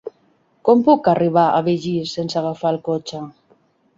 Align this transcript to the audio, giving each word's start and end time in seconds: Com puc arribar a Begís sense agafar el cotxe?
Com 0.69 0.79
puc 0.87 1.09
arribar 1.11 1.43
a 1.49 1.59
Begís 1.69 2.15
sense 2.19 2.41
agafar 2.41 2.71
el 2.77 2.83
cotxe? 2.91 3.21